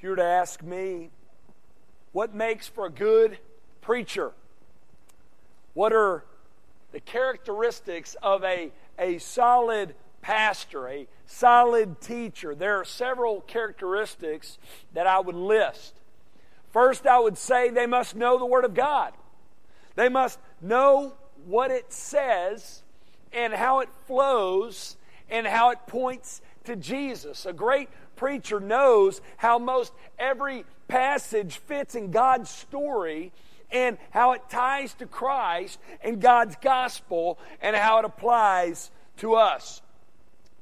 [0.00, 1.10] If you were to ask me,
[2.12, 3.36] what makes for a good
[3.82, 4.32] preacher?
[5.74, 6.24] What are
[6.90, 12.54] the characteristics of a, a solid pastor, a solid teacher?
[12.54, 14.56] There are several characteristics
[14.94, 16.00] that I would list.
[16.72, 19.12] First, I would say they must know the Word of God.
[19.96, 21.12] They must know
[21.44, 22.84] what it says
[23.34, 24.96] and how it flows
[25.28, 27.44] and how it points to Jesus.
[27.44, 27.90] A great
[28.20, 33.32] preacher knows how most every passage fits in God's story
[33.70, 39.80] and how it ties to Christ and God's gospel and how it applies to us.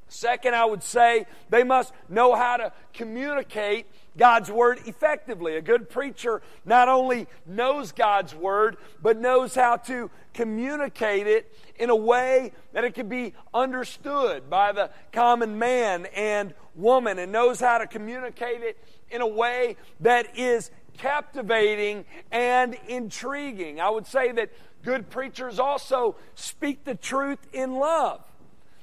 [0.06, 3.86] Second, I would say they must know how to communicate
[4.18, 5.56] God's Word effectively.
[5.56, 11.88] A good preacher not only knows God's Word, but knows how to communicate it in
[11.88, 17.60] a way that it can be understood by the common man and woman, and knows
[17.60, 18.78] how to communicate it
[19.10, 23.80] in a way that is captivating and intriguing.
[23.80, 24.50] I would say that
[24.82, 28.24] good preachers also speak the truth in love.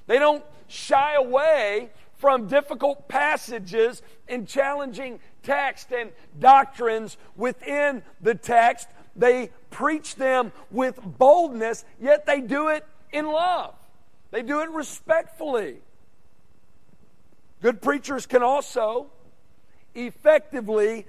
[0.07, 8.87] They don't shy away from difficult passages and challenging text and doctrines within the text.
[9.15, 13.75] They preach them with boldness, yet they do it in love.
[14.31, 15.77] They do it respectfully.
[17.61, 19.07] Good preachers can also
[19.93, 21.05] effectively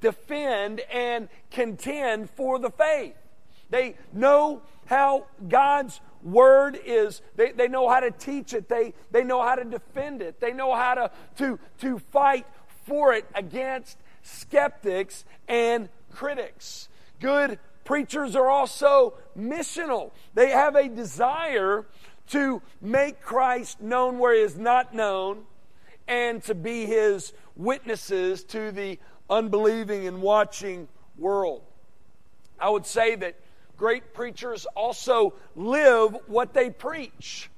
[0.00, 3.14] defend and contend for the faith.
[3.70, 9.24] They know how God's word is, they, they know how to teach it, they, they
[9.24, 12.46] know how to defend it, they know how to, to, to fight
[12.86, 16.88] for it against skeptics and critics.
[17.20, 21.86] Good preachers are also missional, they have a desire
[22.28, 25.44] to make Christ known where he is not known
[26.06, 31.62] and to be his witnesses to the unbelieving and watching world.
[32.58, 33.36] I would say that
[33.80, 37.48] great preachers also live what they preach.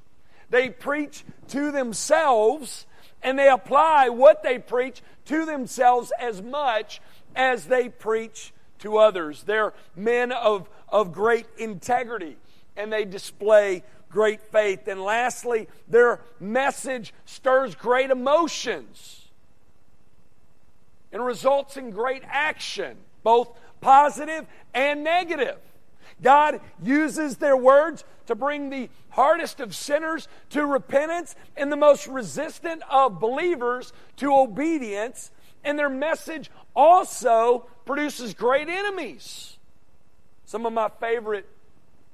[0.51, 2.87] They preach to themselves
[3.25, 7.01] and they apply what they preach to themselves as much
[7.35, 9.43] as they preach to others.
[9.43, 12.37] They're men of, of great integrity
[12.77, 14.87] and they display great faith.
[14.87, 19.29] And lastly, their message stirs great emotions
[21.11, 25.59] and results in great action, both positive and negative.
[26.23, 32.07] God uses their words to bring the hardest of sinners to repentance and the most
[32.07, 35.31] resistant of believers to obedience.
[35.65, 39.59] And their message also produces great enemies.
[40.45, 41.47] Some of my favorite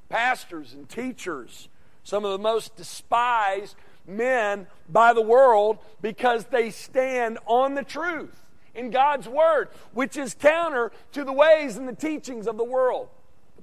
[0.09, 1.69] pastors and teachers,
[2.05, 3.77] some of the most despised
[4.07, 10.35] men by the world because they stand on the truth in God's Word, which is
[10.35, 13.09] counter to the ways and the teachings of the world.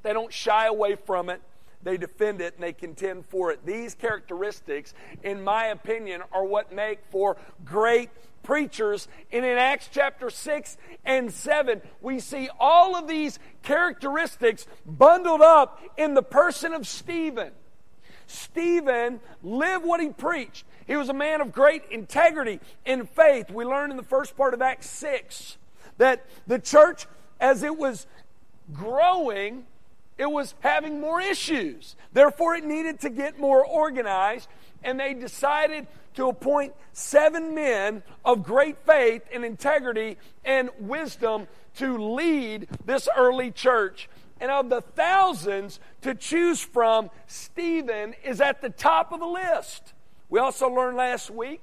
[0.05, 1.41] They don't shy away from it.
[1.81, 3.65] They defend it and they contend for it.
[3.65, 4.93] These characteristics,
[5.23, 8.11] in my opinion, are what make for great
[8.43, 9.07] preachers.
[9.31, 15.81] And in Acts chapter 6 and 7, we see all of these characteristics bundled up
[15.97, 17.51] in the person of Stephen.
[18.27, 20.65] Stephen lived what he preached.
[20.85, 23.49] He was a man of great integrity and faith.
[23.49, 25.57] We learn in the first part of Acts 6
[25.97, 27.07] that the church,
[27.39, 28.05] as it was
[28.71, 29.65] growing,
[30.17, 31.95] it was having more issues.
[32.13, 34.47] Therefore, it needed to get more organized,
[34.83, 41.97] and they decided to appoint seven men of great faith and integrity and wisdom to
[41.97, 44.09] lead this early church.
[44.39, 49.93] And of the thousands to choose from, Stephen is at the top of the list.
[50.29, 51.61] We also learned last week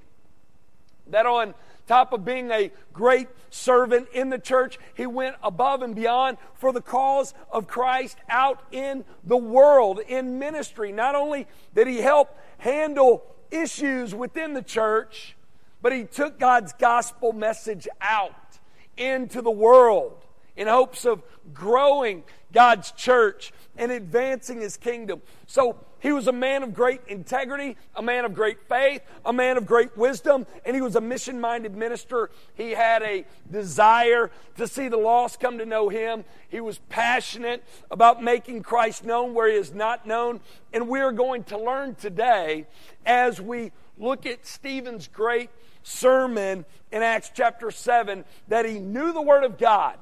[1.08, 1.54] that on
[1.86, 6.72] top of being a great servant in the church, he went above and beyond for
[6.72, 10.92] the cause of Christ out in the world, in ministry.
[10.92, 15.36] Not only did he help handle issues within the church,
[15.80, 18.58] but he took God's gospel message out
[18.96, 20.24] into the world
[20.56, 21.22] in hopes of
[21.52, 22.22] growing
[22.52, 25.22] God's church and advancing his kingdom.
[25.46, 29.56] So he was a man of great integrity, a man of great faith, a man
[29.56, 32.28] of great wisdom, and he was a mission minded minister.
[32.54, 36.24] He had a desire to see the lost come to know him.
[36.48, 40.40] He was passionate about making Christ known where he is not known.
[40.72, 42.66] And we are going to learn today
[43.06, 45.50] as we look at Stephen's great
[45.84, 49.98] sermon in Acts chapter 7 that he knew the Word of God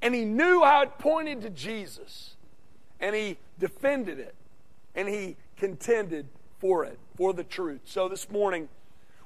[0.00, 2.36] and he knew how it pointed to Jesus
[3.00, 4.36] and he defended it
[4.94, 6.26] and he contended
[6.58, 7.80] for it, for the truth.
[7.84, 8.68] So this morning,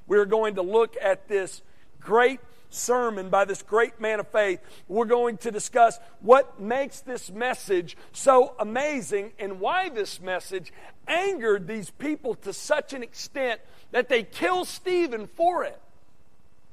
[0.06, 1.62] we're going to look at this
[2.00, 2.40] great
[2.70, 4.60] sermon by this great man of faith.
[4.88, 10.72] We're going to discuss what makes this message so amazing and why this message
[11.06, 13.60] angered these people to such an extent
[13.92, 15.80] that they kill Stephen for it.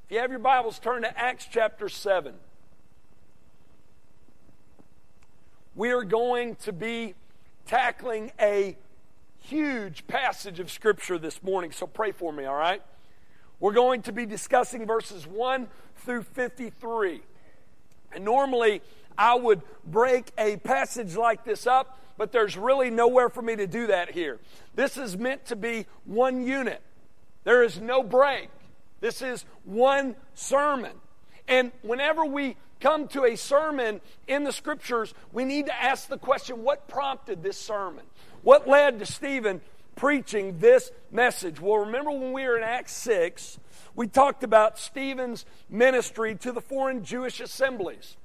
[0.06, 2.34] If you have your Bibles, turn to Acts chapter 7.
[5.76, 7.16] We are going to be
[7.66, 8.78] tackling a
[9.44, 12.82] huge passage of Scripture this morning, so pray for me, all right?
[13.60, 15.68] We're going to be discussing verses 1
[15.98, 17.22] through 53.
[18.14, 18.82] And normally
[19.18, 23.68] I would break a passage like this up, but there's really nowhere for me to
[23.68, 24.40] do that here.
[24.76, 26.82] This is meant to be one unit,
[27.44, 28.50] there is no break.
[29.02, 30.94] This is one sermon.
[31.50, 34.00] And whenever we come to a sermon
[34.30, 38.06] in the scriptures, we need to ask the question what prompted this sermon?
[38.44, 39.62] What led to Stephen
[39.96, 41.62] preaching this message?
[41.62, 43.58] Well, remember when we were in Acts 6,
[43.96, 48.18] we talked about Stephen's ministry to the foreign Jewish assemblies.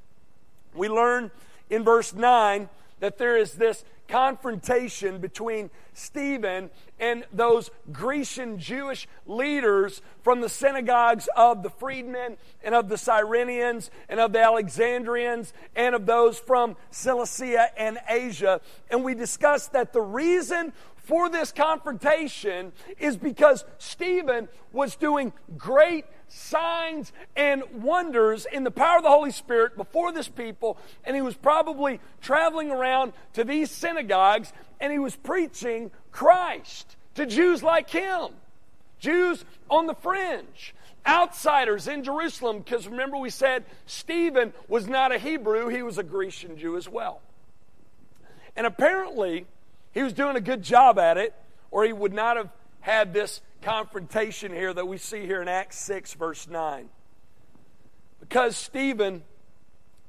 [0.75, 1.31] We learn
[1.71, 2.69] in verse 9
[3.01, 11.29] that there is this confrontation between Stephen and those Grecian Jewish leaders from the synagogues
[11.37, 16.77] of the freedmen and of the Cyrenians and of the Alexandrians and of those from
[16.91, 18.61] Cilicia and Asia.
[18.91, 26.05] And we discussed that the reason for this confrontation is because Stephen was doing great
[26.29, 31.23] signs and wonders in the power of the Holy Spirit before this people, and he
[31.23, 37.91] was probably traveling around to these synagogues and he was preaching Christ to Jews like
[37.91, 38.29] him,
[38.99, 40.75] Jews on the fringe.
[41.07, 46.03] Outsiders in Jerusalem, because remember we said Stephen was not a Hebrew, he was a
[46.03, 47.21] Grecian Jew as well.
[48.57, 49.47] And apparently,
[49.93, 51.35] he was doing a good job at it,
[51.71, 52.51] or he would not have
[52.81, 56.89] had this confrontation here that we see here in Acts 6, verse 9.
[58.21, 59.23] Because Stephen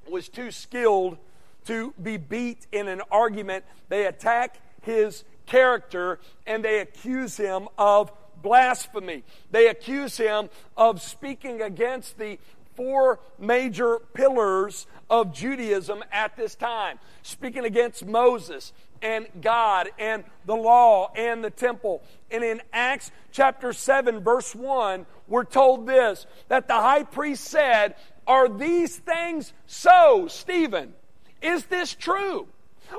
[0.10, 1.18] was too skilled
[1.66, 8.12] to be beat in an argument, they attack his character and they accuse him of
[8.42, 9.24] blasphemy.
[9.52, 12.40] They accuse him of speaking against the
[12.76, 20.56] four major pillars of Judaism at this time, speaking against Moses, and God and the
[20.56, 22.02] law and the temple.
[22.32, 27.96] And in Acts chapter 7, verse 1, we're told this that the high priest said,
[28.28, 30.94] Are these things so, Stephen?
[31.42, 32.48] Is this true?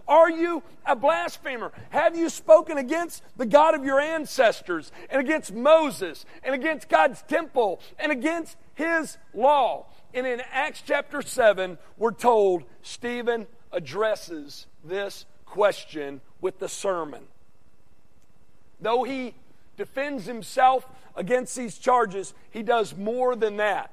[0.06, 1.73] Are you a blasphemer?
[1.91, 7.23] Have you spoken against the God of your ancestors and against Moses and against God's
[7.23, 9.87] temple and against his law?
[10.15, 17.23] And in Acts chapter 7, we're told Stephen addresses this question with the sermon.
[18.81, 19.35] Though he
[19.77, 20.87] defends himself
[21.17, 23.93] against these charges, he does more than that.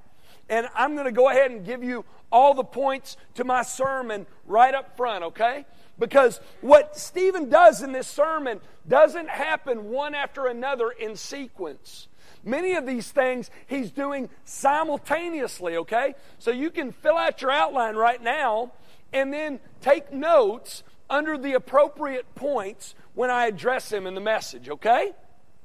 [0.50, 4.26] And I'm going to go ahead and give you all the points to my sermon
[4.46, 5.66] right up front, okay?
[6.00, 12.08] Because what Stephen does in this sermon doesn't happen one after another in sequence.
[12.44, 16.16] Many of these things he's doing simultaneously, okay?
[16.40, 18.72] So you can fill out your outline right now
[19.12, 24.70] and then take notes under the appropriate points when I address him in the message,
[24.70, 25.14] okay?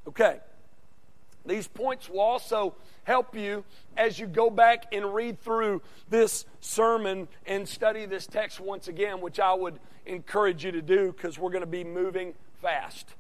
[0.07, 0.41] Okay.
[1.45, 2.75] These points will also
[3.05, 3.65] help you
[3.97, 9.21] as you go back and read through this sermon and study this text once again,
[9.21, 13.15] which I would encourage you to do because we're going to be moving fast.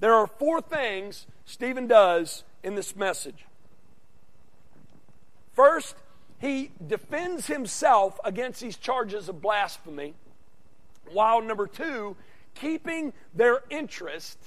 [0.00, 3.46] There are four things Stephen does in this message.
[5.54, 5.96] First,
[6.38, 10.14] he defends himself against these charges of blasphemy
[11.12, 12.16] while number two,
[12.54, 14.38] keeping their interest.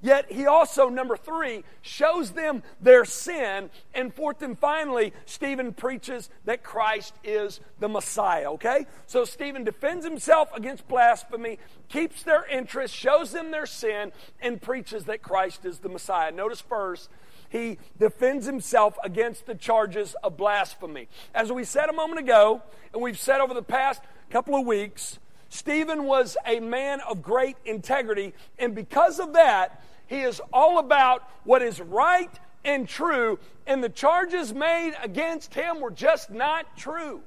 [0.00, 3.68] Yet he also, number three, shows them their sin.
[3.94, 8.86] And fourth and finally, Stephen preaches that Christ is the Messiah, okay?
[9.06, 15.04] So Stephen defends himself against blasphemy, keeps their interest, shows them their sin, and preaches
[15.06, 16.30] that Christ is the Messiah.
[16.30, 17.10] Notice first,
[17.48, 21.08] he defends himself against the charges of blasphemy.
[21.34, 22.62] As we said a moment ago,
[22.92, 27.56] and we've said over the past couple of weeks, Stephen was a man of great
[27.64, 32.30] integrity, and because of that, he is all about what is right
[32.64, 37.22] and true, and the charges made against him were just not true.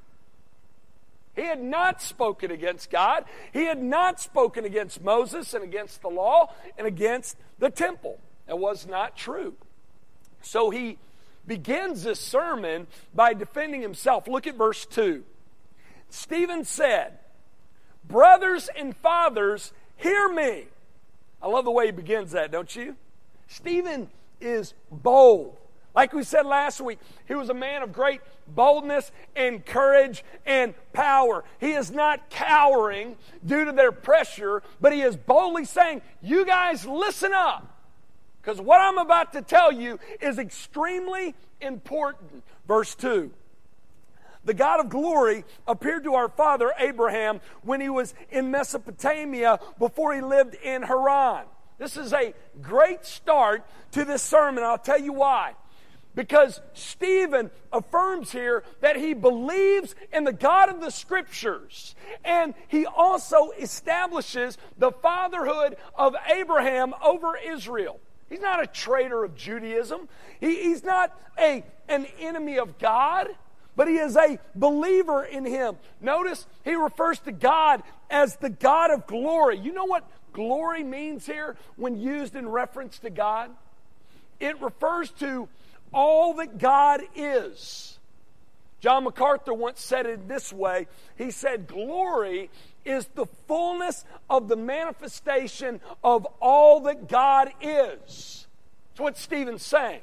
[1.36, 3.24] He had not spoken against God.
[3.54, 8.20] He had not spoken against Moses and against the law and against the temple.
[8.48, 9.56] That was not true.
[10.42, 10.98] So he
[11.48, 14.28] begins this sermon by defending himself.
[14.28, 15.24] Look at verse 2.
[16.10, 17.18] Stephen said,
[18.12, 20.65] Brothers and fathers, hear me.
[21.41, 22.96] I love the way he begins that, don't you?
[23.48, 25.58] Stephen is bold.
[25.96, 30.74] Like we said last week, he was a man of great boldness and courage and
[30.94, 31.44] power.
[31.60, 36.86] He is not cowering due to their pressure, but he is boldly saying, You guys
[36.86, 37.68] listen up.
[38.41, 42.44] Because what I'm about to tell you is extremely important.
[42.68, 43.32] Verse 2
[44.44, 50.16] The God of glory appeared to our father Abraham when he was in Mesopotamia before
[50.16, 51.46] he lived in Haran.
[51.78, 54.64] This is a great start to this sermon.
[54.64, 55.54] I'll tell you why.
[56.14, 61.96] Because Stephen affirms here that he believes in the God of the Scriptures.
[62.26, 68.00] And he also establishes the fatherhood of Abraham over Israel.
[68.30, 70.08] He's not a traitor of Judaism,
[70.40, 73.30] he, he's not a, an enemy of God,
[73.75, 75.78] but he is a believer in him.
[76.01, 79.58] Notice he refers to God as the God of glory.
[79.58, 83.51] You know what glory means here when used in reference to God?
[84.40, 85.48] It refers to
[85.94, 88.00] all that God is.
[88.80, 90.88] John MacArthur once said it this way
[91.18, 92.50] He said, Glory
[92.84, 98.48] is the fullness of the manifestation of all that God is.
[98.90, 100.01] That's what Stephen's saying.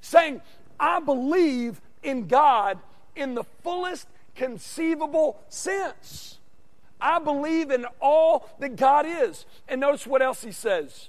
[0.00, 0.40] Saying,
[0.80, 2.78] I believe in God
[3.16, 6.38] in the fullest conceivable sense.
[7.00, 9.46] I believe in all that God is.
[9.68, 11.08] And notice what else he says.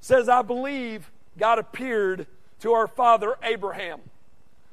[0.00, 2.26] He says, I believe God appeared
[2.60, 4.00] to our father Abraham.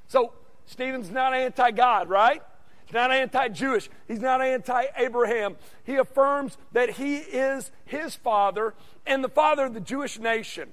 [0.07, 0.33] So,
[0.65, 2.41] Stephen's not anti God, right?
[2.85, 3.89] He's not anti Jewish.
[4.07, 5.57] He's not anti Abraham.
[5.83, 8.73] He affirms that he is his father
[9.05, 10.69] and the father of the Jewish nation.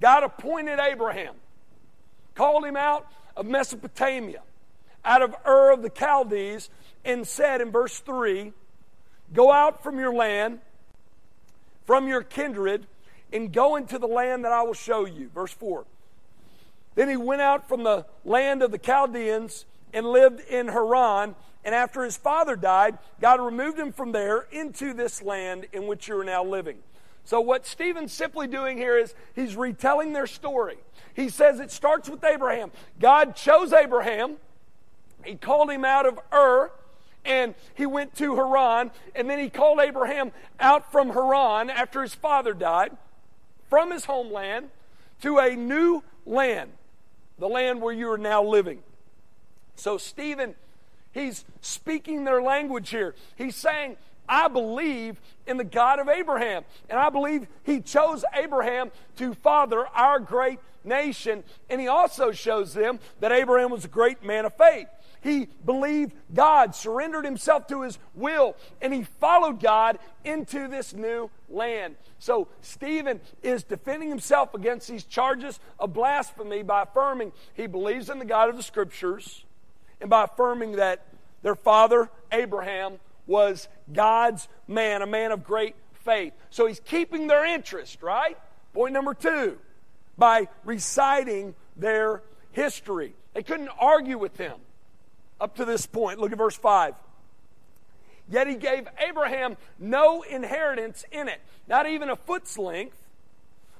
[0.00, 1.34] God appointed Abraham,
[2.34, 4.42] called him out of Mesopotamia,
[5.04, 6.70] out of Ur of the Chaldees,
[7.04, 8.52] and said in verse 3
[9.32, 10.60] Go out from your land,
[11.86, 12.86] from your kindred,
[13.32, 15.28] and go into the land that I will show you.
[15.34, 15.84] Verse 4.
[16.94, 21.34] Then he went out from the land of the Chaldeans and lived in Haran.
[21.64, 26.08] And after his father died, God removed him from there into this land in which
[26.08, 26.78] you are now living.
[27.24, 30.76] So, what Stephen's simply doing here is he's retelling their story.
[31.14, 32.72] He says it starts with Abraham.
[33.00, 34.36] God chose Abraham,
[35.24, 36.70] he called him out of Ur,
[37.24, 42.14] and he went to Haran, and then he called Abraham out from Haran after his
[42.14, 42.96] father died
[43.70, 44.70] from his homeland
[45.22, 46.70] to a new land,
[47.38, 48.82] the land where you are now living.
[49.74, 50.54] So, Stephen,
[51.12, 53.14] he's speaking their language here.
[53.36, 53.96] He's saying,
[54.28, 56.64] I believe in the God of Abraham.
[56.88, 61.44] And I believe he chose Abraham to father our great nation.
[61.70, 64.88] And he also shows them that Abraham was a great man of faith.
[65.22, 71.30] He believed God, surrendered himself to his will, and he followed God into this new
[71.48, 71.96] land.
[72.18, 78.18] So Stephen is defending himself against these charges of blasphemy by affirming he believes in
[78.18, 79.44] the God of the Scriptures
[79.98, 81.06] and by affirming that
[81.42, 85.74] their father, Abraham, was God's man, a man of great
[86.04, 86.34] faith.
[86.50, 88.36] So he's keeping their interest, right?
[88.74, 89.58] Point number two,
[90.16, 93.14] by reciting their history.
[93.34, 94.58] They couldn't argue with him
[95.40, 96.18] up to this point.
[96.18, 96.94] Look at verse 5.
[98.28, 102.96] Yet he gave Abraham no inheritance in it, not even a foot's length,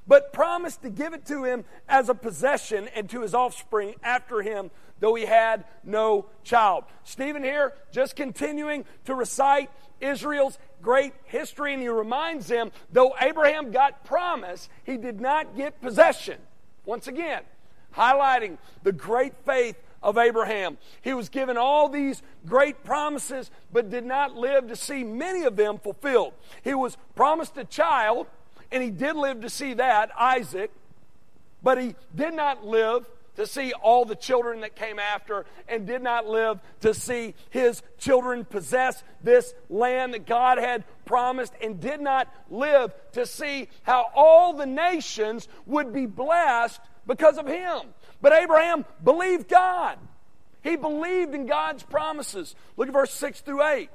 [0.07, 4.43] but promised to give it to him as a possession and to his offspring after
[4.43, 4.71] him,
[5.05, 6.83] though he had no child.
[7.03, 9.69] Stephen here just continuing to recite
[10.01, 15.79] Israel's great history, and he reminds them though Abraham got promise, he did not get
[15.83, 16.39] possession.
[16.87, 17.43] Once again,
[17.95, 20.79] highlighting the great faith of Abraham.
[21.03, 25.55] He was given all these great promises, but did not live to see many of
[25.55, 26.33] them fulfilled.
[26.63, 28.27] He was promised a child,
[28.73, 30.71] and he did live to see that, Isaac,
[31.63, 33.07] but he did not live
[33.37, 37.83] to see all the children that came after and did not live to see his
[37.99, 44.11] children possess this land that God had promised and did not live to see how
[44.15, 47.81] all the nations would be blessed because of him.
[48.21, 49.99] But Abraham believed God.
[50.63, 52.55] He believed in God's promises.
[52.77, 53.91] Look at verse 6 through 8.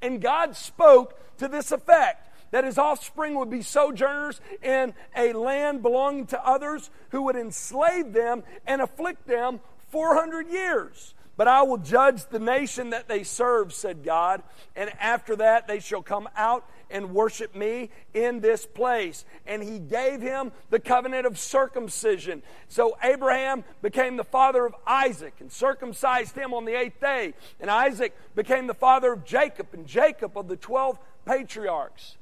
[0.00, 2.23] And God spoke to this effect
[2.54, 8.12] that his offspring would be sojourners in a land belonging to others who would enslave
[8.12, 9.58] them and afflict them
[9.90, 11.14] 400 years.
[11.36, 14.40] But I will judge the nation that they serve, said God,
[14.76, 19.24] and after that they shall come out and worship me in this place.
[19.48, 22.44] And he gave him the covenant of circumcision.
[22.68, 27.34] So Abraham became the father of Isaac and circumcised him on the eighth day.
[27.58, 32.16] And Isaac became the father of Jacob, and Jacob of the 12 patriarchs.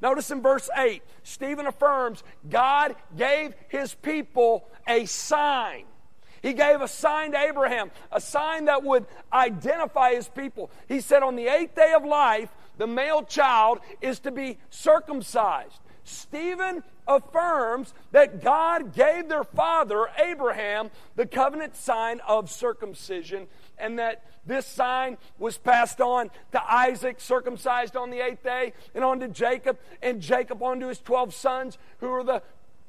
[0.00, 5.84] Notice in verse 8, Stephen affirms God gave his people a sign.
[6.40, 10.70] He gave a sign to Abraham, a sign that would identify his people.
[10.86, 15.80] He said, On the eighth day of life, the male child is to be circumcised.
[16.04, 23.46] Stephen affirms that God gave their father, Abraham, the covenant sign of circumcision,
[23.80, 29.04] and that this sign was passed on to Isaac, circumcised on the eighth day, and
[29.04, 32.42] on to Jacob, and Jacob on to his 12 sons, who are the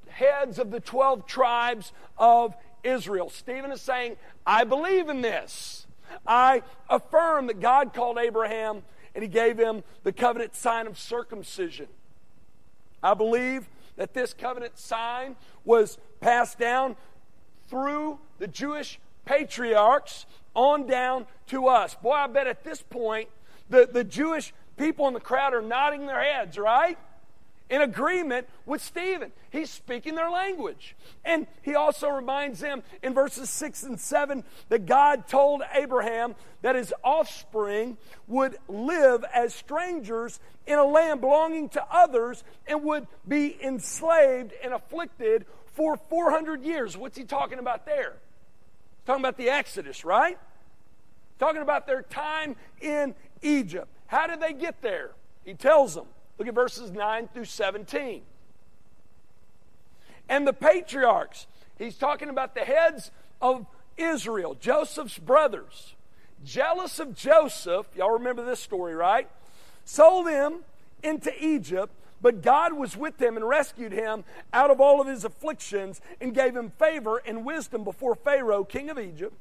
[0.07, 3.29] heads of the 12 tribes of Israel.
[3.29, 5.85] Stephen is saying, I believe in this.
[6.25, 8.83] I affirm that God called Abraham
[9.15, 11.87] and he gave him the covenant sign of circumcision.
[13.01, 16.95] I believe that this covenant sign was passed down
[17.67, 21.95] through the Jewish patriarchs on down to us.
[21.95, 23.29] Boy, I bet at this point
[23.69, 26.97] the, the Jewish people in the crowd are nodding their heads, right?
[27.69, 29.31] in agreement with Stephen.
[29.51, 30.95] He's speaking their language.
[31.23, 36.75] And he also reminds them in verses 6 and 7 that God told Abraham that
[36.75, 43.57] his offspring would live as strangers in a land belonging to others and would be
[43.63, 46.97] enslaved and afflicted for 400 years.
[46.97, 48.15] What's he talking about there?
[49.19, 50.37] Talking about the Exodus, right?
[51.39, 53.87] Talking about their time in Egypt.
[54.07, 55.11] How did they get there?
[55.43, 56.05] He tells them
[56.37, 58.21] Look at verses 9 through 17.
[60.29, 61.47] And the patriarchs,
[61.77, 63.11] he's talking about the heads
[63.41, 63.65] of
[63.97, 65.95] Israel, Joseph's brothers,
[66.45, 69.29] jealous of Joseph, y'all remember this story, right?
[69.83, 70.59] Sold him
[71.03, 74.23] into Egypt, but God was with him and rescued him
[74.53, 78.89] out of all of his afflictions and gave him favor and wisdom before Pharaoh, king
[78.89, 79.35] of Egypt,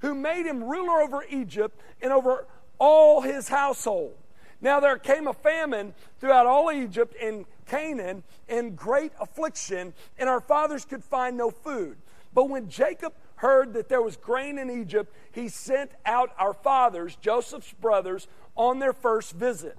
[0.00, 2.46] who made him ruler over Egypt and over
[2.78, 4.14] all his household.
[4.60, 10.40] Now there came a famine throughout all Egypt and Canaan in great affliction, and our
[10.40, 11.96] fathers could find no food.
[12.32, 17.16] But when Jacob heard that there was grain in Egypt, he sent out our fathers,
[17.16, 18.26] Joseph's brothers,
[18.56, 19.76] on their first visit.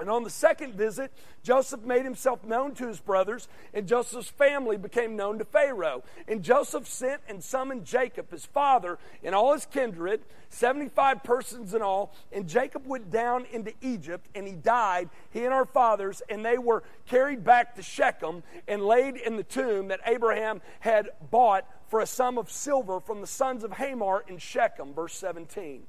[0.00, 1.12] And on the second visit,
[1.44, 6.02] Joseph made himself known to his brothers, and Joseph's family became known to Pharaoh.
[6.26, 11.82] And Joseph sent and summoned Jacob, his father, and all his kindred, 75 persons in
[11.82, 12.14] all.
[12.32, 16.58] And Jacob went down into Egypt, and he died, he and our fathers, and they
[16.58, 22.00] were carried back to Shechem and laid in the tomb that Abraham had bought for
[22.00, 24.94] a sum of silver from the sons of Hamor in Shechem.
[24.94, 25.82] Verse 17.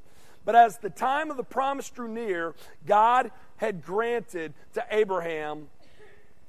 [0.45, 2.53] But as the time of the promise drew near,
[2.85, 5.69] God had granted to Abraham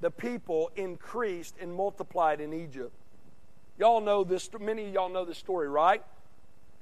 [0.00, 2.92] the people increased and multiplied in Egypt.
[3.78, 6.02] Y'all know this, many of y'all know this story, right?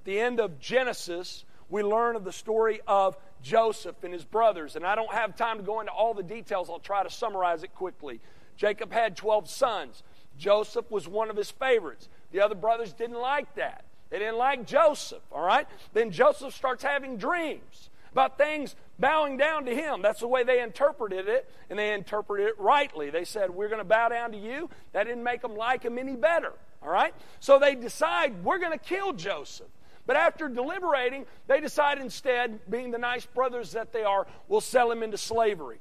[0.04, 4.76] the end of Genesis, we learn of the story of Joseph and his brothers.
[4.76, 7.62] And I don't have time to go into all the details, I'll try to summarize
[7.62, 8.20] it quickly.
[8.56, 10.02] Jacob had 12 sons.
[10.38, 12.08] Joseph was one of his favorites.
[12.30, 13.84] The other brothers didn't like that.
[14.12, 15.66] They didn't like Joseph, all right?
[15.94, 20.02] Then Joseph starts having dreams about things bowing down to him.
[20.02, 23.08] That's the way they interpreted it, and they interpreted it rightly.
[23.08, 24.68] They said, We're going to bow down to you.
[24.92, 27.14] That didn't make them like him any better, all right?
[27.40, 29.68] So they decide, We're going to kill Joseph.
[30.04, 34.92] But after deliberating, they decide instead, being the nice brothers that they are, we'll sell
[34.92, 35.78] him into slavery.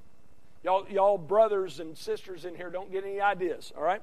[0.64, 4.02] Y'all, y'all brothers and sisters in here don't get any ideas, all right?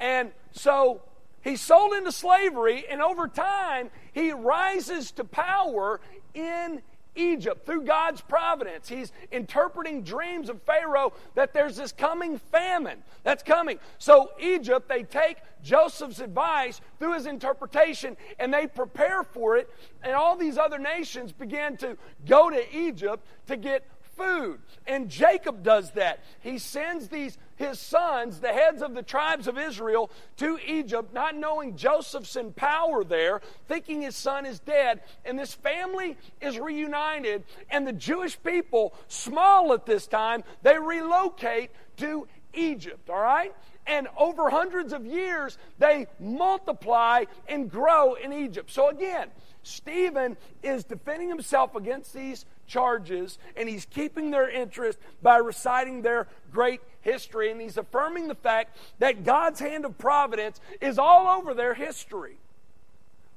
[0.00, 1.00] And so
[1.48, 5.98] He's sold into slavery, and over time, he rises to power
[6.34, 6.82] in
[7.16, 8.86] Egypt through God's providence.
[8.86, 13.78] He's interpreting dreams of Pharaoh that there's this coming famine that's coming.
[13.96, 19.70] So, Egypt, they take Joseph's advice through his interpretation and they prepare for it,
[20.02, 23.84] and all these other nations began to go to Egypt to get
[24.18, 24.58] food.
[24.86, 26.20] And Jacob does that.
[26.40, 31.34] He sends these his sons, the heads of the tribes of Israel, to Egypt, not
[31.34, 35.00] knowing Joseph's in power there, thinking his son is dead.
[35.24, 41.70] And this family is reunited, and the Jewish people, small at this time, they relocate
[41.96, 43.54] to Egypt, all right?
[43.86, 48.70] And over hundreds of years, they multiply and grow in Egypt.
[48.70, 49.28] So again,
[49.62, 56.28] Stephen is defending himself against these charges, and he's keeping their interest by reciting their
[56.52, 61.54] great history, and he's affirming the fact that God's hand of providence is all over
[61.54, 62.38] their history.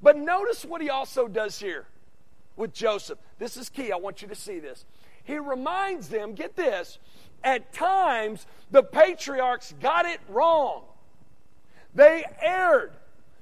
[0.01, 1.86] But notice what he also does here
[2.55, 3.19] with Joseph.
[3.39, 3.91] This is key.
[3.91, 4.86] I want you to see this.
[5.23, 6.99] He reminds them, get this,
[7.43, 10.84] at times the patriarchs got it wrong.
[11.93, 12.93] They erred.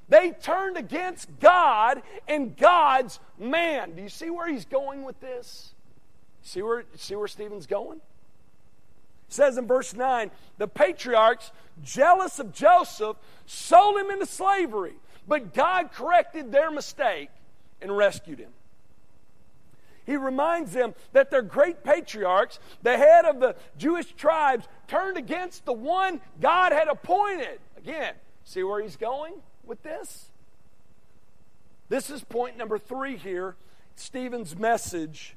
[0.10, 3.96] They turned against God and God's man.
[3.96, 5.74] Do you see where he's going with this?
[6.42, 8.02] See where, see where Stephen's going?
[9.30, 11.52] says in verse 9, the patriarchs,
[11.84, 14.96] jealous of Joseph, sold him into slavery.
[15.28, 17.30] But God corrected their mistake
[17.82, 18.52] and rescued him.
[20.06, 25.66] He reminds them that their great patriarchs, the head of the Jewish tribes, turned against
[25.66, 27.60] the one God had appointed.
[27.78, 29.36] Again, see where he's going
[29.70, 30.32] with this?
[31.88, 33.56] This is point number three here
[33.96, 35.36] Stephen's message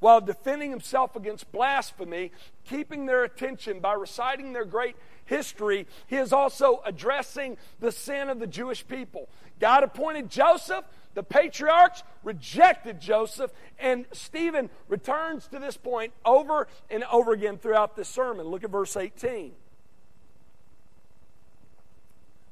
[0.00, 2.32] while defending himself against blasphemy,
[2.64, 8.40] keeping their attention by reciting their great history, he is also addressing the sin of
[8.40, 9.28] the Jewish people.
[9.60, 17.04] God appointed Joseph, the patriarchs rejected Joseph, and Stephen returns to this point over and
[17.12, 18.46] over again throughout this sermon.
[18.46, 19.52] Look at verse 18.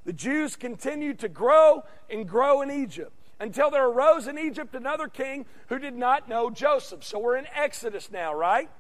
[0.09, 5.07] The Jews continued to grow and grow in Egypt until there arose in Egypt another
[5.07, 7.05] king who did not know Joseph.
[7.05, 8.71] So we're in Exodus now, right?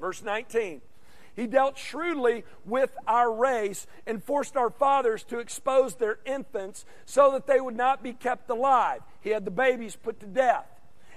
[0.00, 0.82] Verse 19.
[1.34, 7.32] He dealt shrewdly with our race and forced our fathers to expose their infants so
[7.32, 9.00] that they would not be kept alive.
[9.22, 10.75] He had the babies put to death.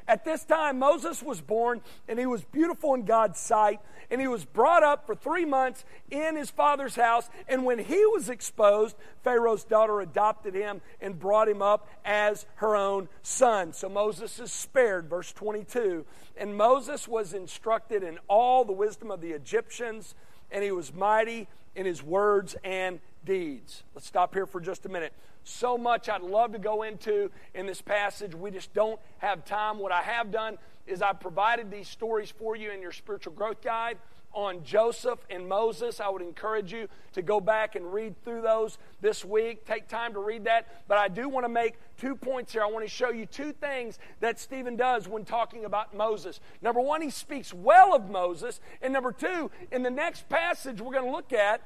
[0.09, 4.27] At this time, Moses was born, and he was beautiful in God's sight, and he
[4.27, 7.29] was brought up for three months in his father's house.
[7.47, 12.75] And when he was exposed, Pharaoh's daughter adopted him and brought him up as her
[12.75, 13.71] own son.
[13.71, 16.07] So Moses is spared, verse 22.
[16.35, 20.15] And Moses was instructed in all the wisdom of the Egyptians,
[20.49, 23.83] and he was mighty in his words and deeds.
[23.93, 27.65] Let's stop here for just a minute so much I'd love to go into in
[27.65, 28.35] this passage.
[28.35, 29.79] We just don't have time.
[29.79, 33.61] What I have done is I've provided these stories for you in your spiritual growth
[33.61, 33.97] guide
[34.33, 35.99] on Joseph and Moses.
[35.99, 39.65] I would encourage you to go back and read through those this week.
[39.65, 40.67] Take time to read that.
[40.87, 42.61] But I do want to make two points here.
[42.61, 46.39] I want to show you two things that Stephen does when talking about Moses.
[46.61, 48.59] Number one, he speaks well of Moses.
[48.81, 51.61] And number two, in the next passage we're going to look at,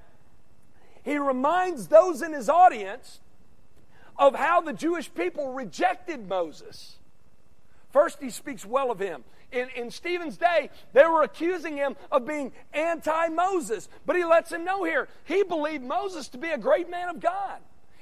[1.04, 3.20] he reminds those in his audience
[4.17, 6.97] of how the Jewish people rejected Moses.
[7.91, 9.23] First, he speaks well of him.
[9.52, 14.52] In, in Stephen's day, they were accusing him of being anti Moses, but he lets
[14.52, 17.60] him know here he believed Moses to be a great man of God.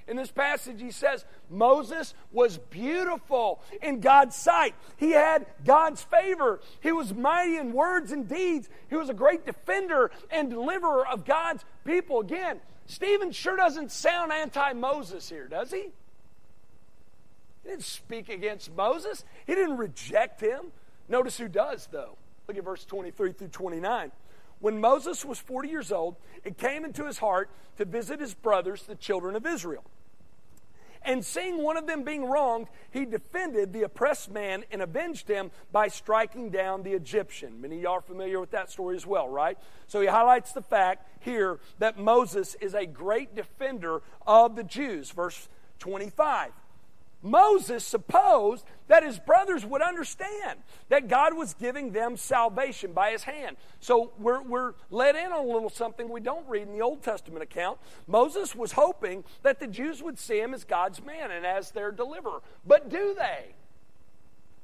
[0.07, 4.75] In this passage, he says Moses was beautiful in God's sight.
[4.97, 6.59] He had God's favor.
[6.81, 8.69] He was mighty in words and deeds.
[8.89, 12.21] He was a great defender and deliverer of God's people.
[12.21, 12.59] Again,
[12.91, 15.91] Stephen sure doesn't sound anti Moses here, does he?
[17.63, 20.73] He didn't speak against Moses, he didn't reject him.
[21.07, 22.17] Notice who does, though.
[22.49, 24.11] Look at verse 23 through 29.
[24.59, 28.83] When Moses was 40 years old, it came into his heart to visit his brothers,
[28.83, 29.85] the children of Israel.
[31.03, 35.49] And seeing one of them being wronged, he defended the oppressed man and avenged him
[35.71, 37.59] by striking down the Egyptian.
[37.59, 39.57] Many of y'all are familiar with that story as well, right?
[39.87, 45.09] So he highlights the fact here that Moses is a great defender of the Jews.
[45.09, 46.51] Verse 25.
[47.23, 53.23] Moses supposed that his brothers would understand that God was giving them salvation by his
[53.23, 53.57] hand.
[53.79, 57.03] So we're, we're let in on a little something we don't read in the Old
[57.03, 57.79] Testament account.
[58.07, 61.91] Moses was hoping that the Jews would see him as God's man and as their
[61.91, 62.41] deliverer.
[62.65, 63.53] But do they?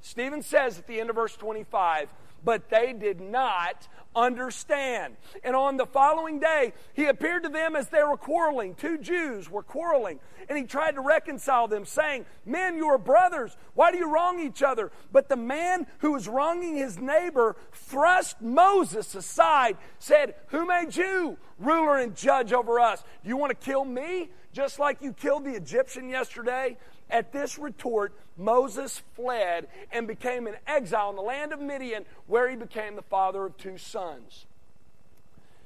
[0.01, 2.09] Stephen says at the end of verse 25,
[2.43, 5.15] but they did not understand.
[5.43, 8.75] And on the following day, he appeared to them as they were quarreling.
[8.75, 10.19] Two Jews were quarreling.
[10.49, 13.55] And he tried to reconcile them, saying, Men, you are brothers.
[13.73, 14.91] Why do you wrong each other?
[15.11, 21.37] But the man who was wronging his neighbor thrust Moses aside, said, Who made you
[21.59, 23.03] ruler and judge over us?
[23.23, 26.77] Do you want to kill me just like you killed the Egyptian yesterday?
[27.11, 32.49] At this retort, Moses fled and became an exile in the land of Midian, where
[32.49, 34.47] he became the father of two sons.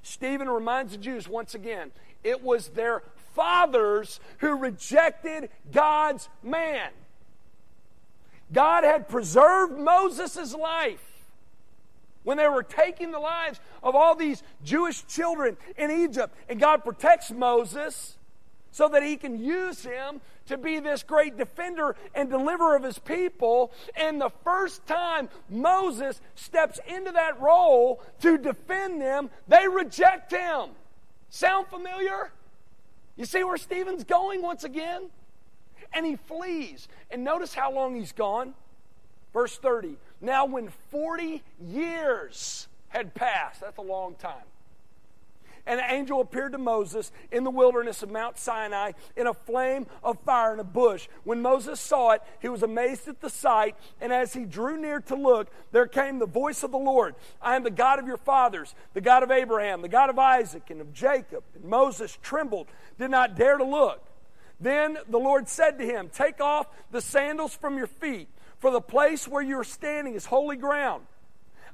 [0.03, 3.01] Stephen reminds the Jews once again it was their
[3.33, 6.91] fathers who rejected God's man.
[8.51, 11.23] God had preserved Moses' life
[12.23, 16.83] when they were taking the lives of all these Jewish children in Egypt, and God
[16.83, 18.17] protects Moses
[18.71, 22.97] so that he can use him to be this great defender and deliverer of his
[22.99, 23.71] people.
[23.95, 30.69] And the first time Moses steps into that role to defend them, they reject him.
[31.29, 32.31] Sound familiar?
[33.17, 35.09] You see where Stephen's going once again?
[35.93, 36.87] And he flees.
[37.09, 38.53] And notice how long he's gone.
[39.33, 39.97] Verse 30.
[40.21, 44.43] Now, when 40 years had passed, that's a long time.
[45.65, 50.19] An angel appeared to Moses in the wilderness of Mount Sinai in a flame of
[50.21, 51.07] fire in a bush.
[51.23, 54.99] When Moses saw it, he was amazed at the sight, and as he drew near
[55.01, 58.17] to look, there came the voice of the Lord I am the God of your
[58.17, 61.43] fathers, the God of Abraham, the God of Isaac, and of Jacob.
[61.55, 64.05] And Moses trembled, did not dare to look.
[64.59, 68.81] Then the Lord said to him, Take off the sandals from your feet, for the
[68.81, 71.05] place where you are standing is holy ground.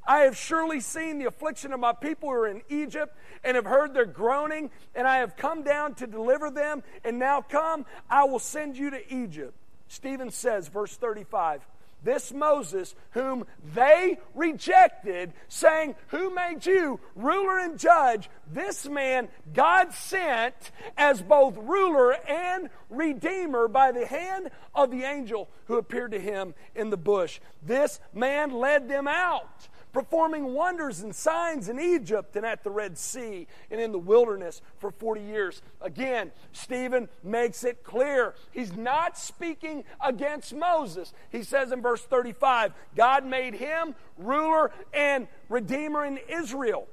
[0.07, 3.65] I have surely seen the affliction of my people who are in Egypt and have
[3.65, 6.81] heard their groaning, and I have come down to deliver them.
[7.03, 9.53] And now come, I will send you to Egypt.
[9.89, 11.61] Stephen says, verse 35
[12.03, 18.29] this Moses, whom they rejected, saying, Who made you ruler and judge?
[18.51, 25.49] This man God sent as both ruler and redeemer by the hand of the angel
[25.65, 27.39] who appeared to him in the bush.
[27.63, 32.97] This man led them out performing wonders and signs in Egypt and at the Red
[32.97, 35.62] Sea and in the wilderness for 40 years.
[35.82, 41.13] Again, Stephen makes it clear he's not speaking against Moses.
[41.32, 46.88] He says in verse 35 God made him ruler and redeemer in Israel.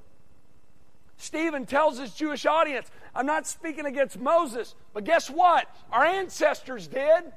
[1.16, 5.66] Stephen tells his Jewish audience, I'm not speaking against Moses, but guess what?
[5.92, 7.32] Our ancestors did.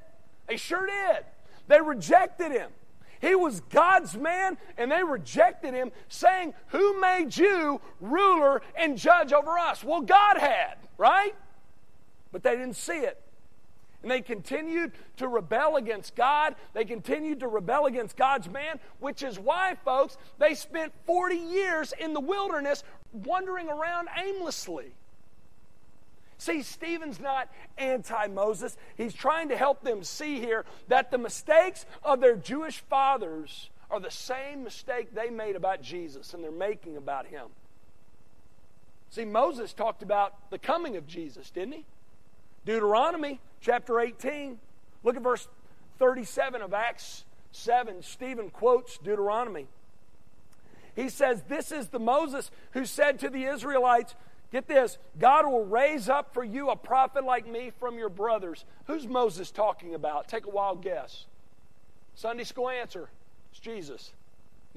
[0.47, 1.25] They sure did.
[1.67, 2.71] They rejected him.
[3.21, 9.33] He was God's man, and they rejected him, saying, Who made you ruler and judge
[9.33, 9.83] over us?
[9.83, 11.35] Well, God had, right?
[12.31, 13.21] But they didn't see it.
[14.03, 16.55] And they continued to rebel against God.
[16.73, 21.93] They continued to rebel against God's man, which is why, folks, they spent 40 years
[21.99, 24.93] in the wilderness wandering around aimlessly.
[26.37, 28.77] See, Stephen's not anti Moses.
[28.95, 33.99] He's trying to help them see here that the mistakes of their Jewish fathers are
[33.99, 37.47] the same mistake they made about Jesus and they're making about him.
[39.09, 41.85] See, Moses talked about the coming of Jesus, didn't he?
[42.65, 44.59] Deuteronomy chapter 18.
[45.03, 45.47] Look at verse
[45.97, 48.03] 37 of Acts 7.
[48.03, 49.67] Stephen quotes Deuteronomy.
[50.95, 54.15] He says, This is the Moses who said to the Israelites,
[54.51, 58.65] Get this God will raise up for you a prophet like me from your brothers.
[58.85, 60.27] Who's Moses talking about?
[60.27, 61.25] Take a wild guess.
[62.15, 63.09] Sunday school answer
[63.51, 64.11] it's Jesus.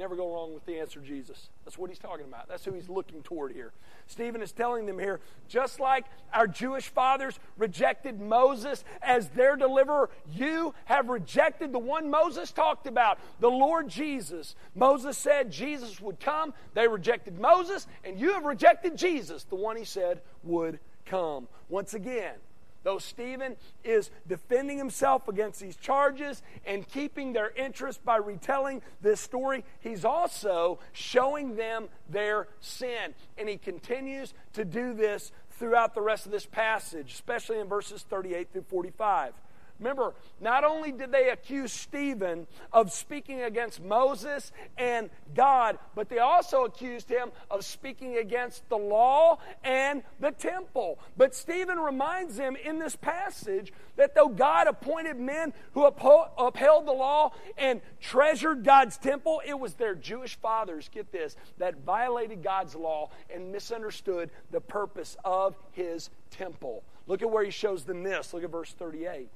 [0.00, 1.50] Never go wrong with the answer Jesus.
[1.62, 2.48] That's what he's talking about.
[2.48, 3.70] That's who he's looking toward here.
[4.06, 10.08] Stephen is telling them here just like our Jewish fathers rejected Moses as their deliverer,
[10.32, 14.54] you have rejected the one Moses talked about, the Lord Jesus.
[14.74, 16.54] Moses said Jesus would come.
[16.72, 21.46] They rejected Moses, and you have rejected Jesus, the one he said would come.
[21.68, 22.36] Once again,
[22.82, 29.20] Though Stephen is defending himself against these charges and keeping their interest by retelling this
[29.20, 33.14] story, he's also showing them their sin.
[33.36, 38.02] And he continues to do this throughout the rest of this passage, especially in verses
[38.08, 39.34] 38 through 45.
[39.80, 46.18] Remember, not only did they accuse Stephen of speaking against Moses and God, but they
[46.18, 50.98] also accused him of speaking against the law and the temple.
[51.16, 56.92] But Stephen reminds them in this passage that though God appointed men who upheld the
[56.92, 62.74] law and treasured God's temple, it was their Jewish fathers, get this, that violated God's
[62.74, 66.84] law and misunderstood the purpose of his temple.
[67.06, 68.34] Look at where he shows them this.
[68.34, 69.28] Look at verse 38.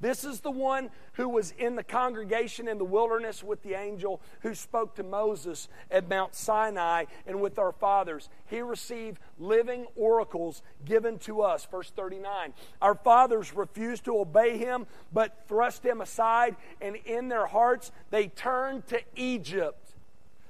[0.00, 4.20] This is the one who was in the congregation in the wilderness with the angel
[4.40, 8.28] who spoke to Moses at Mount Sinai and with our fathers.
[8.46, 11.66] He received living oracles given to us.
[11.68, 12.54] Verse 39.
[12.80, 18.28] Our fathers refused to obey him, but thrust him aside, and in their hearts they
[18.28, 19.94] turned to Egypt,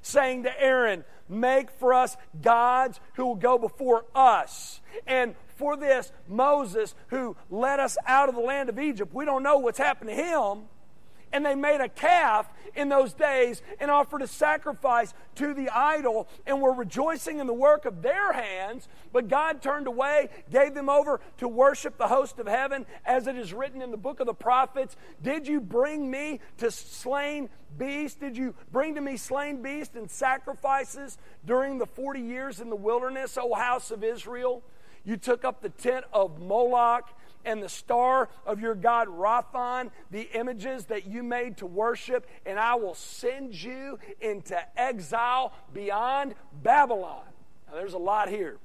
[0.02, 4.80] saying to Aaron, Make for us gods who will go before us.
[5.06, 9.42] And for this Moses, who led us out of the land of Egypt, we don't
[9.42, 10.68] know what's happened to him.
[11.30, 16.26] And they made a calf in those days and offered a sacrifice to the idol
[16.46, 18.88] and were rejoicing in the work of their hands.
[19.12, 23.36] But God turned away, gave them over to worship the host of heaven, as it
[23.36, 24.96] is written in the book of the prophets.
[25.22, 28.18] Did you bring me to slain beasts?
[28.18, 32.76] Did you bring to me slain beasts and sacrifices during the 40 years in the
[32.76, 34.62] wilderness, O house of Israel?
[35.04, 37.08] You took up the tent of Moloch
[37.44, 42.58] and the star of your God Rephan, the images that you made to worship, and
[42.58, 47.24] I will send you into exile beyond Babylon.
[47.68, 48.58] Now, there's a lot here.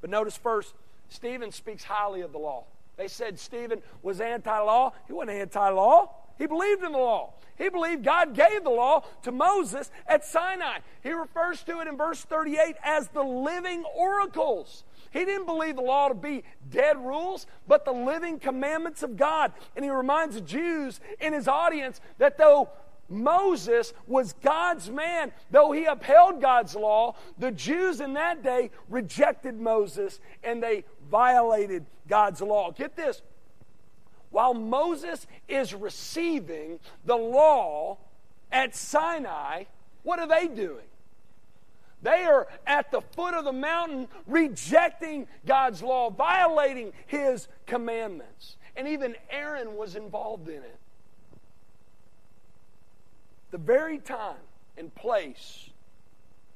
[0.00, 0.74] But notice first,
[1.08, 2.64] Stephen speaks highly of the law.
[2.96, 4.92] They said Stephen was anti law.
[5.06, 6.14] He wasn't anti law.
[6.38, 7.34] He believed in the law.
[7.56, 10.78] He believed God gave the law to Moses at Sinai.
[11.02, 14.84] He refers to it in verse 38 as the living oracles.
[15.16, 19.52] He didn't believe the law to be dead rules, but the living commandments of God.
[19.74, 22.68] And he reminds the Jews in his audience that though
[23.08, 29.58] Moses was God's man, though he upheld God's law, the Jews in that day rejected
[29.58, 32.70] Moses and they violated God's law.
[32.72, 33.22] Get this
[34.30, 37.96] while Moses is receiving the law
[38.52, 39.64] at Sinai,
[40.02, 40.84] what are they doing?
[42.02, 48.56] They are at the foot of the mountain rejecting God's law, violating his commandments.
[48.76, 50.78] And even Aaron was involved in it.
[53.50, 54.36] The very time
[54.76, 55.70] and place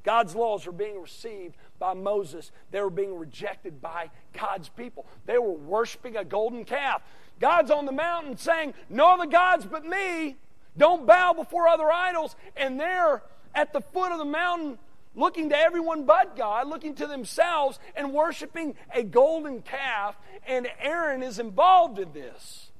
[0.02, 5.06] God's laws are being received by Moses, they were being rejected by God's people.
[5.26, 7.02] They were worshiping a golden calf.
[7.38, 10.36] God's on the mountain saying, No other gods but me.
[10.76, 12.36] Don't bow before other idols.
[12.56, 13.22] And they're
[13.54, 14.78] at the foot of the mountain
[15.14, 20.16] looking to everyone but God, looking to themselves and worshiping a golden calf.
[20.46, 22.70] And Aaron is involved in this.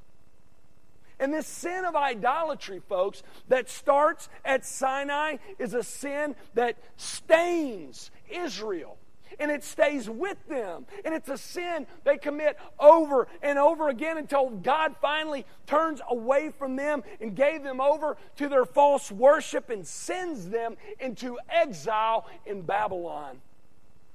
[1.18, 8.10] And this sin of idolatry, folks, that starts at Sinai is a sin that stains
[8.30, 8.96] Israel
[9.38, 10.86] and it stays with them.
[11.04, 16.50] And it's a sin they commit over and over again until God finally turns away
[16.50, 22.26] from them and gave them over to their false worship and sends them into exile
[22.46, 23.40] in Babylon.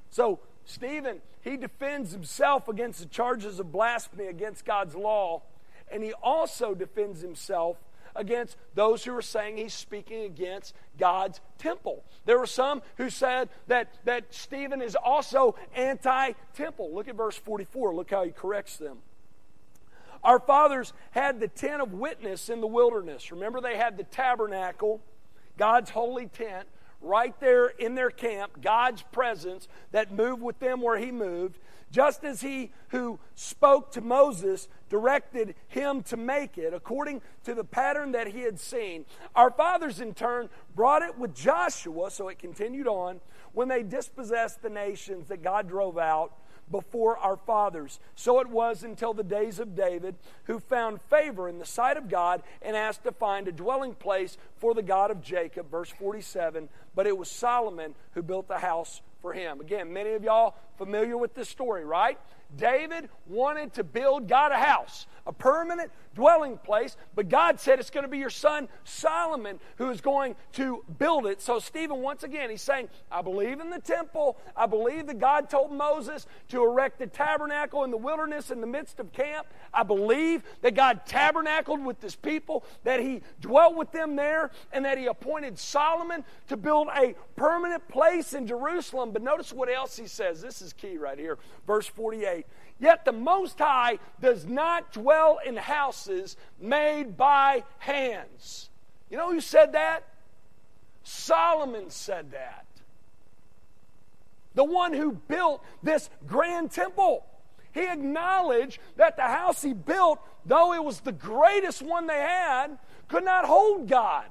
[0.09, 5.43] So, Stephen, he defends himself against the charges of blasphemy against God's law,
[5.91, 7.77] and he also defends himself
[8.15, 12.03] against those who are saying he's speaking against God's temple.
[12.25, 16.93] There were some who said that, that Stephen is also anti temple.
[16.93, 17.95] Look at verse 44.
[17.95, 18.99] Look how he corrects them.
[20.23, 23.31] Our fathers had the tent of witness in the wilderness.
[23.31, 25.01] Remember, they had the tabernacle,
[25.55, 26.67] God's holy tent,
[26.99, 31.59] right there in their camp, God's presence that moved with them where He moved
[31.95, 37.63] just as he who spoke to Moses directed him to make it, according to the
[37.63, 39.05] pattern that he had seen.
[39.33, 43.21] Our fathers, in turn, brought it with Joshua, so it continued on,
[43.53, 46.33] when they dispossessed the nations that God drove out
[46.69, 48.01] before our fathers.
[48.13, 50.15] So it was until the days of David,
[50.47, 54.37] who found favor in the sight of God and asked to find a dwelling place
[54.57, 55.71] for the God of Jacob.
[55.71, 59.59] Verse 47 But it was Solomon who built the house for him.
[59.59, 62.19] Again, many of y'all familiar with this story, right?
[62.55, 67.89] David wanted to build God a house, a permanent dwelling place, but God said it's
[67.89, 71.41] going to be your son Solomon who is going to build it.
[71.41, 74.37] So, Stephen, once again, he's saying, I believe in the temple.
[74.55, 78.67] I believe that God told Moses to erect the tabernacle in the wilderness in the
[78.67, 79.47] midst of camp.
[79.73, 84.85] I believe that God tabernacled with his people, that he dwelt with them there, and
[84.85, 89.11] that he appointed Solomon to build a permanent place in Jerusalem.
[89.11, 90.41] But notice what else he says.
[90.41, 91.37] This is key right here.
[91.67, 92.44] Verse 48.
[92.79, 98.69] Yet the Most High does not dwell in houses made by hands.
[99.09, 100.03] You know who said that?
[101.03, 102.65] Solomon said that.
[104.55, 107.25] The one who built this grand temple.
[107.73, 112.77] He acknowledged that the house he built, though it was the greatest one they had,
[113.07, 114.25] could not hold God.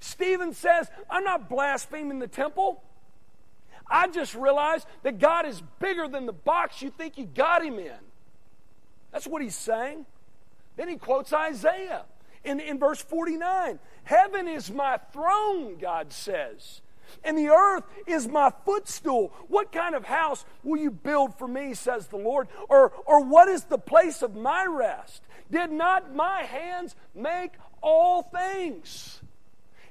[0.00, 2.82] Stephen says, I'm not blaspheming the temple.
[3.90, 7.78] I just realized that God is bigger than the box you think you got him
[7.78, 7.98] in.
[9.12, 10.06] That's what he's saying.
[10.76, 12.04] Then he quotes Isaiah
[12.44, 16.80] in, in verse 49 Heaven is my throne, God says,
[17.22, 19.32] and the earth is my footstool.
[19.48, 22.48] What kind of house will you build for me, says the Lord?
[22.68, 25.22] Or, or what is the place of my rest?
[25.50, 29.19] Did not my hands make all things?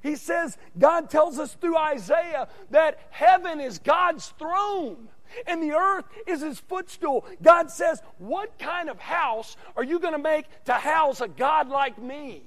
[0.01, 5.09] He says, God tells us through Isaiah that heaven is God's throne
[5.45, 7.25] and the earth is his footstool.
[7.41, 11.69] God says, What kind of house are you going to make to house a God
[11.69, 12.43] like me?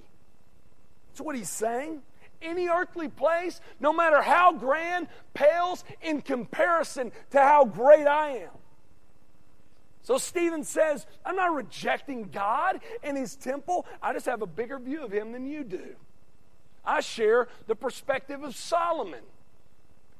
[1.08, 2.02] That's what he's saying.
[2.40, 8.50] Any earthly place, no matter how grand, pales in comparison to how great I am.
[10.02, 13.86] So Stephen says, I'm not rejecting God and his temple.
[14.02, 15.94] I just have a bigger view of him than you do.
[16.84, 19.22] I share the perspective of Solomon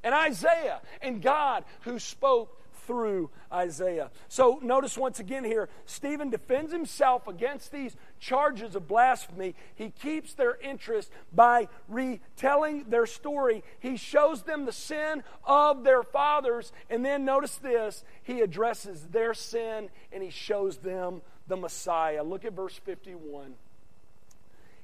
[0.03, 4.11] and Isaiah and God who spoke through Isaiah.
[4.27, 9.55] So notice once again here, Stephen defends himself against these charges of blasphemy.
[9.75, 13.63] He keeps their interest by retelling their story.
[13.79, 16.71] He shows them the sin of their fathers.
[16.89, 22.23] And then notice this he addresses their sin and he shows them the Messiah.
[22.23, 23.55] Look at verse 51.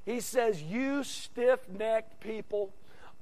[0.10, 2.72] He says, You stiff necked people,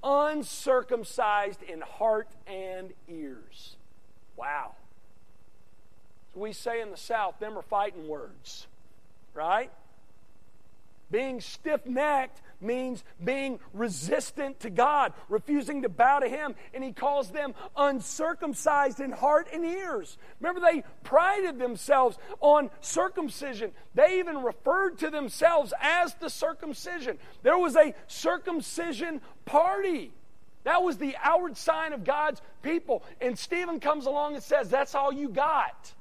[0.01, 3.75] uncircumcised in heart and ears.
[4.37, 4.71] Wow.
[6.33, 8.67] So we say in the South, them are fighting words,
[9.33, 9.69] right?
[11.11, 16.91] Being stiff necked means being resistant to God, refusing to bow to Him, and He
[16.91, 20.17] calls them uncircumcised in heart and ears.
[20.39, 23.71] Remember, they prided themselves on circumcision.
[23.95, 27.17] They even referred to themselves as the circumcision.
[27.43, 30.11] There was a circumcision party.
[30.63, 33.03] That was the outward sign of God's people.
[33.21, 35.93] And Stephen comes along and says, That's all you got.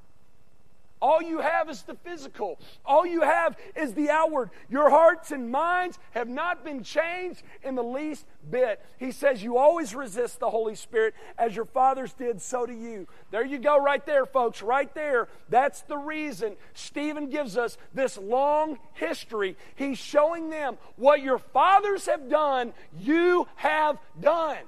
[1.00, 2.58] All you have is the physical.
[2.84, 4.50] All you have is the outward.
[4.70, 8.82] Your hearts and minds have not been changed in the least bit.
[8.98, 13.06] He says, You always resist the Holy Spirit as your fathers did, so do you.
[13.30, 15.28] There you go, right there, folks, right there.
[15.50, 19.56] That's the reason Stephen gives us this long history.
[19.74, 24.58] He's showing them what your fathers have done, you have done.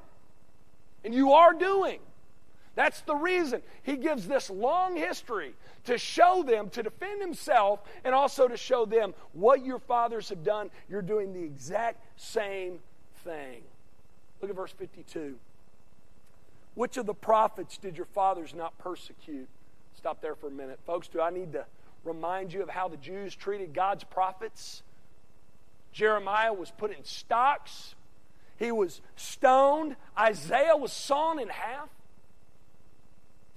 [1.04, 2.00] And you are doing.
[2.74, 5.54] That's the reason he gives this long history
[5.88, 10.44] to show them, to defend himself, and also to show them what your fathers have
[10.44, 10.70] done.
[10.90, 12.80] You're doing the exact same
[13.24, 13.62] thing.
[14.42, 15.36] Look at verse 52.
[16.74, 19.48] Which of the prophets did your fathers not persecute?
[19.96, 20.78] Stop there for a minute.
[20.86, 21.64] Folks, do I need to
[22.04, 24.82] remind you of how the Jews treated God's prophets?
[25.92, 27.94] Jeremiah was put in stocks,
[28.58, 31.88] he was stoned, Isaiah was sawn in half.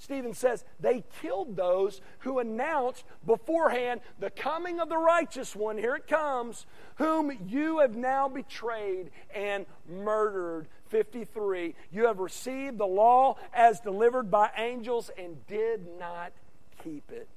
[0.02, 5.78] Stephen says they killed those who announced beforehand the coming of the righteous one.
[5.78, 10.66] Here it comes, whom you have now betrayed and murdered.
[10.88, 11.76] 53.
[11.91, 16.34] You have received the law as delivered by angels and did not
[16.84, 17.30] keep it.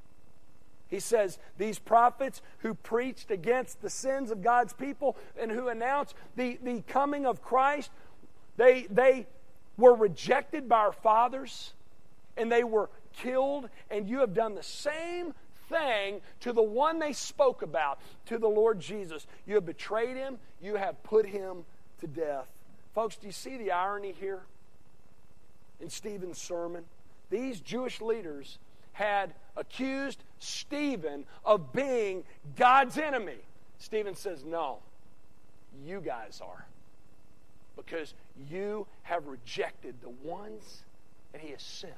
[0.89, 6.15] He says, These prophets who preached against the sins of God's people and who announced
[6.35, 7.91] the, the coming of Christ,
[8.57, 9.27] they, they
[9.77, 11.75] were rejected by our fathers
[12.37, 15.35] and they were killed, and you have done the same
[15.69, 19.27] thing to the one they spoke about, to the Lord Jesus.
[19.47, 21.65] You have betrayed him, you have put him
[22.01, 22.47] to death.
[22.95, 24.43] Folks, do you see the irony here
[25.81, 26.85] in Stephen's sermon?
[27.31, 28.59] These Jewish leaders
[28.93, 32.25] had accused Stephen of being
[32.57, 33.39] God's enemy.
[33.79, 34.79] Stephen says, No,
[35.85, 36.67] you guys are.
[37.77, 38.15] Because
[38.49, 40.85] you have rejected the ones
[41.33, 41.93] that he has sent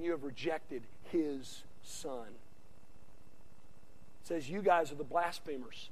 [0.00, 0.80] and you have rejected
[1.12, 2.28] his son.
[4.22, 5.90] It says, You guys are the blasphemers.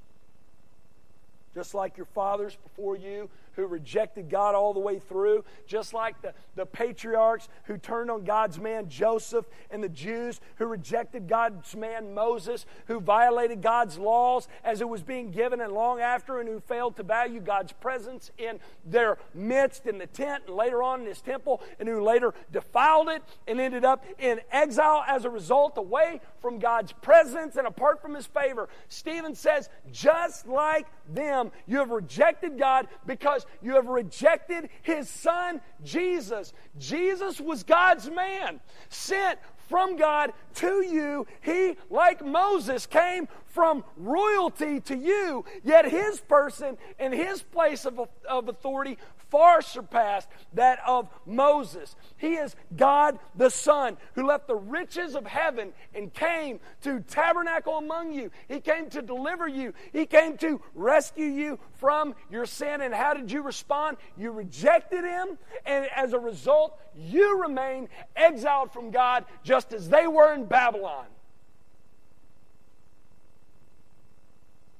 [1.55, 3.29] Just like your fathers before you
[3.59, 8.23] who rejected God all the way through, just like the, the patriarchs who turned on
[8.23, 14.47] God's man Joseph, and the Jews who rejected God's man Moses, who violated God's laws
[14.63, 18.31] as it was being given and long after, and who failed to value God's presence
[18.39, 22.35] in their midst in the tent and later on in his temple, and who later
[22.53, 27.67] defiled it and ended up in exile as a result, away from God's presence and
[27.67, 28.69] apart from his favor.
[28.89, 35.61] Stephen says, just like them, you have rejected God because you have rejected his son,
[35.85, 36.53] Jesus.
[36.79, 39.39] Jesus was God's man, sent
[39.69, 41.27] from God to you.
[41.43, 43.29] He, like Moses, came
[43.59, 47.99] from royalty to you, yet his person and his place of,
[48.29, 48.97] of authority
[49.31, 51.97] far surpassed that of Moses.
[52.19, 57.79] He is God the Son who left the riches of heaven and came to tabernacle
[57.79, 58.31] among you.
[58.47, 62.81] He came to deliver you, He came to rescue you from your sin.
[62.81, 63.97] And how did you respond?
[64.17, 65.37] You rejected Him,
[65.67, 71.07] and as a result, you remain exiled from God just as they were in Babylon.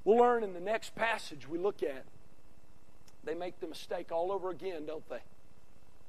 [0.09, 2.03] We'll learn in the next passage we look at
[3.23, 5.19] they make the mistake all over again, don't they?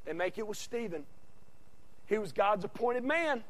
[0.06, 1.04] They make it with Stephen.
[2.06, 3.44] He was God's appointed man,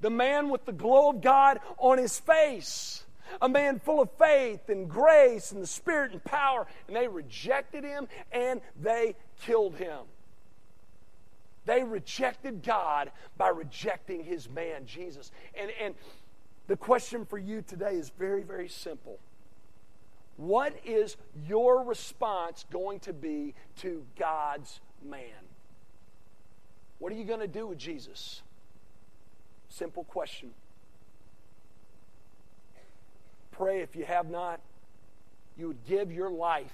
[0.00, 3.04] the man with the glow of God on his face,
[3.40, 6.66] a man full of faith and grace and the Spirit and power.
[6.88, 10.00] And they rejected him and they killed him.
[11.66, 15.30] They rejected God by rejecting his man, Jesus.
[15.54, 15.94] And, and
[16.66, 19.20] the question for you today is very, very simple.
[20.38, 21.16] What is
[21.48, 25.20] your response going to be to God's man?
[27.00, 28.42] What are you going to do with Jesus?
[29.68, 30.50] Simple question.
[33.50, 34.60] Pray if you have not,
[35.56, 36.72] you would give your life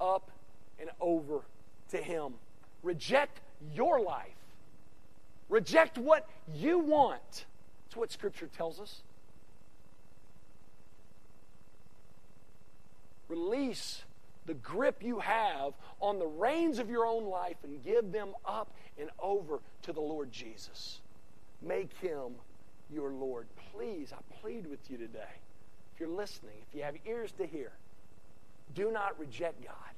[0.00, 0.30] up
[0.80, 1.42] and over
[1.90, 2.32] to Him.
[2.82, 3.40] Reject
[3.74, 4.28] your life.
[5.50, 7.44] Reject what you want.
[7.84, 9.02] That's what Scripture tells us.
[13.32, 14.02] Release
[14.44, 18.74] the grip you have on the reins of your own life and give them up
[18.98, 21.00] and over to the Lord Jesus.
[21.62, 22.32] Make him
[22.92, 23.46] your Lord.
[23.72, 25.40] Please, I plead with you today.
[25.94, 27.72] If you're listening, if you have ears to hear,
[28.74, 29.94] do not reject God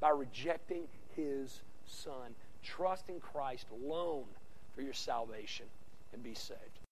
[0.00, 0.84] by rejecting
[1.14, 2.34] his Son.
[2.62, 4.24] Trust in Christ alone
[4.74, 5.66] for your salvation
[6.12, 6.87] and be saved.